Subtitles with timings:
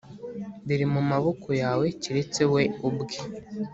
[0.67, 3.17] biri mu maboko yawe, keretse we ubwe